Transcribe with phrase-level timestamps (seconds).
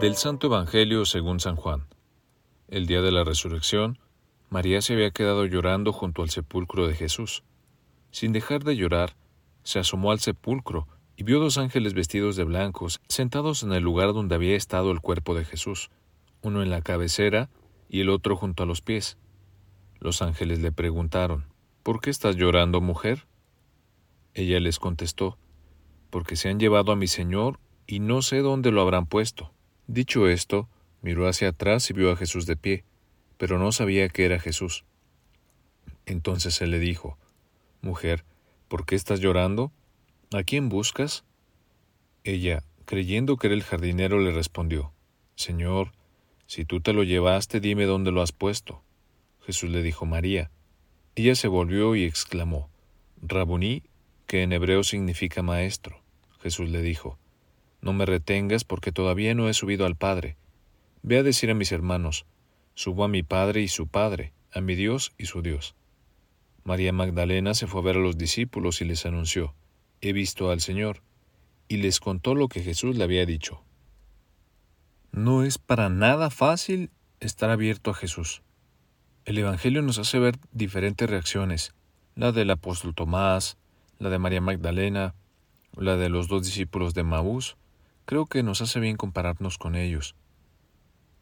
[0.00, 1.88] Del Santo Evangelio según San Juan.
[2.68, 3.98] El día de la resurrección,
[4.48, 7.42] María se había quedado llorando junto al sepulcro de Jesús.
[8.12, 9.16] Sin dejar de llorar,
[9.64, 10.86] se asomó al sepulcro
[11.16, 15.00] y vio dos ángeles vestidos de blancos sentados en el lugar donde había estado el
[15.00, 15.90] cuerpo de Jesús,
[16.42, 17.50] uno en la cabecera
[17.88, 19.18] y el otro junto a los pies.
[19.98, 21.57] Los ángeles le preguntaron,
[21.88, 23.24] ¿Por qué estás llorando, mujer?
[24.34, 25.38] Ella les contestó,
[26.10, 29.54] Porque se han llevado a mi Señor y no sé dónde lo habrán puesto.
[29.86, 30.68] Dicho esto,
[31.00, 32.84] miró hacia atrás y vio a Jesús de pie,
[33.38, 34.84] pero no sabía que era Jesús.
[36.04, 37.16] Entonces él le dijo,
[37.80, 38.26] Mujer,
[38.68, 39.72] ¿por qué estás llorando?
[40.34, 41.24] ¿A quién buscas?
[42.22, 44.92] Ella, creyendo que era el jardinero, le respondió,
[45.36, 45.92] Señor,
[46.46, 48.82] si tú te lo llevaste, dime dónde lo has puesto.
[49.40, 50.50] Jesús le dijo, María.
[51.18, 52.70] Ella se volvió y exclamó,
[53.22, 53.82] Rabuní,
[54.28, 56.00] que en hebreo significa maestro.
[56.40, 57.18] Jesús le dijo,
[57.80, 60.36] no me retengas porque todavía no he subido al Padre.
[61.02, 62.24] Ve a decir a mis hermanos,
[62.76, 65.74] subo a mi Padre y su Padre, a mi Dios y su Dios.
[66.62, 69.56] María Magdalena se fue a ver a los discípulos y les anunció,
[70.00, 71.02] he visto al Señor,
[71.66, 73.64] y les contó lo que Jesús le había dicho.
[75.10, 78.40] No es para nada fácil estar abierto a Jesús.
[79.28, 81.74] El Evangelio nos hace ver diferentes reacciones,
[82.14, 83.58] la del apóstol Tomás,
[83.98, 85.14] la de María Magdalena,
[85.76, 87.58] la de los dos discípulos de Maús,
[88.06, 90.14] creo que nos hace bien compararnos con ellos.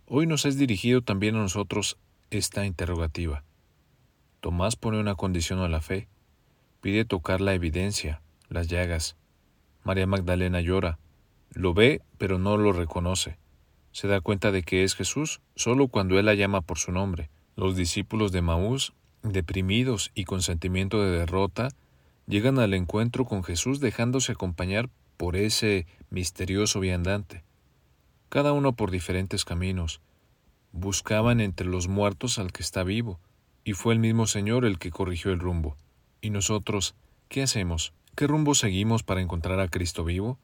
[0.07, 1.99] Hoy nos es dirigido también a nosotros
[2.31, 3.43] esta interrogativa.
[4.39, 6.07] Tomás pone una condición a la fe,
[6.81, 9.17] pide tocar la evidencia, las llagas.
[9.83, 11.01] María Magdalena llora,
[11.51, 13.37] lo ve pero no lo reconoce.
[13.91, 17.31] Se da cuenta de que es Jesús solo cuando él la llama por su nombre.
[17.57, 21.71] Los discípulos de Maús, deprimidos y con sentimiento de derrota,
[22.27, 27.45] llegan al encuentro con Jesús dejándose acompañar por ese misterioso viandante.
[28.29, 30.03] Cada uno por diferentes caminos.
[30.73, 33.19] Buscaban entre los muertos al que está vivo,
[33.65, 35.79] y fue el mismo Señor el que corrigió el rumbo.
[36.21, 36.95] ¿Y nosotros
[37.31, 37.95] qué hacemos?
[38.17, 40.39] ¿Qué rumbo seguimos para encontrar a Cristo vivo?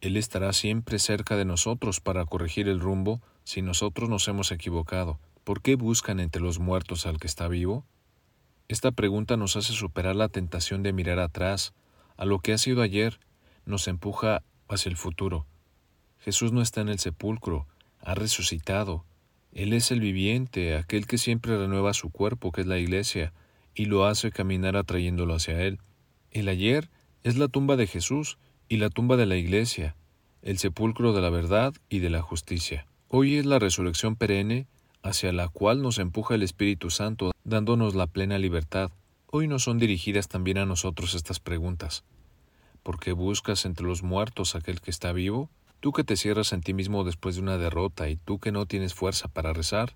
[0.00, 5.20] Él estará siempre cerca de nosotros para corregir el rumbo si nosotros nos hemos equivocado.
[5.50, 7.84] ¿Por qué buscan entre los muertos al que está vivo?
[8.68, 11.74] Esta pregunta nos hace superar la tentación de mirar atrás,
[12.16, 13.18] a lo que ha sido ayer,
[13.66, 15.48] nos empuja hacia el futuro.
[16.20, 17.66] Jesús no está en el sepulcro,
[17.98, 19.04] ha resucitado.
[19.50, 23.32] Él es el viviente, aquel que siempre renueva su cuerpo, que es la iglesia,
[23.74, 25.80] y lo hace caminar atrayéndolo hacia Él.
[26.30, 26.90] El ayer
[27.24, 29.96] es la tumba de Jesús y la tumba de la iglesia,
[30.42, 32.86] el sepulcro de la verdad y de la justicia.
[33.08, 34.68] Hoy es la resurrección perenne
[35.02, 38.90] hacia la cual nos empuja el Espíritu Santo, dándonos la plena libertad.
[39.26, 42.04] Hoy nos son dirigidas también a nosotros estas preguntas.
[42.82, 45.50] ¿Por qué buscas entre los muertos aquel que está vivo?
[45.80, 48.66] Tú que te cierras en ti mismo después de una derrota y tú que no
[48.66, 49.94] tienes fuerza para rezar.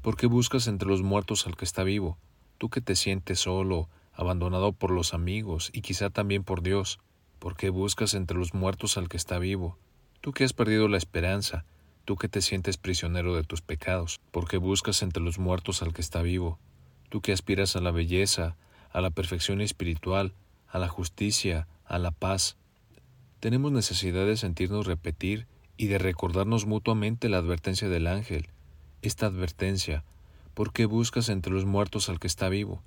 [0.00, 2.16] ¿Por qué buscas entre los muertos al que está vivo?
[2.58, 6.98] Tú que te sientes solo, abandonado por los amigos y quizá también por Dios.
[7.38, 9.76] ¿Por qué buscas entre los muertos al que está vivo?
[10.20, 11.64] Tú que has perdido la esperanza,
[12.06, 14.20] tú que te sientes prisionero de tus pecados.
[14.30, 16.58] ¿Por qué buscas entre los muertos al que está vivo?
[17.10, 18.56] Tú que aspiras a la belleza,
[18.92, 20.32] a la perfección espiritual,
[20.68, 22.56] a la justicia, a la paz.
[23.40, 25.46] Tenemos necesidad de sentirnos repetir
[25.76, 28.48] y de recordarnos mutuamente la advertencia del ángel.
[29.02, 30.04] Esta advertencia,
[30.54, 32.82] ¿por qué buscas entre los muertos al que está vivo?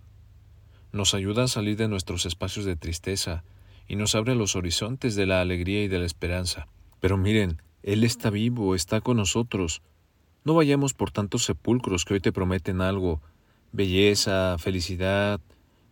[0.93, 3.43] Nos ayuda a salir de nuestros espacios de tristeza
[3.87, 6.67] y nos abre los horizontes de la alegría y de la esperanza.
[7.01, 9.81] Pero miren, Él está vivo, está con nosotros.
[10.43, 13.21] No vayamos por tantos sepulcros que hoy te prometen algo,
[13.71, 15.39] belleza, felicidad,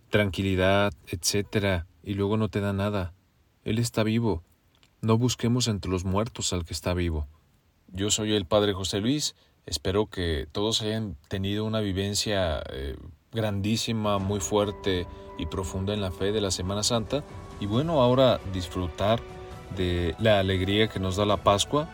[0.09, 3.13] tranquilidad, etcétera, y luego no te da nada.
[3.63, 4.43] Él está vivo.
[5.01, 7.27] No busquemos entre los muertos al que está vivo.
[7.91, 9.35] Yo soy el Padre José Luis.
[9.65, 12.97] Espero que todos hayan tenido una vivencia eh,
[13.31, 15.05] grandísima, muy fuerte
[15.37, 17.23] y profunda en la fe de la Semana Santa.
[17.59, 19.21] Y bueno, ahora disfrutar
[19.75, 21.89] de la alegría que nos da la Pascua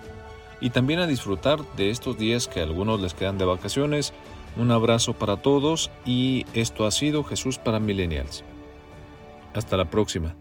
[0.61, 4.13] y también a disfrutar de estos días que a algunos les quedan de vacaciones.
[4.55, 8.43] Un abrazo para todos y esto ha sido Jesús para Millennials.
[9.53, 10.35] Hasta la próxima.